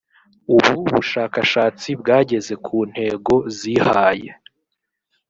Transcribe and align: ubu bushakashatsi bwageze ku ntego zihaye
ubu 0.55 0.73
bushakashatsi 0.93 1.89
bwageze 2.01 2.53
ku 2.65 2.77
ntego 2.91 3.33
zihaye 3.57 4.29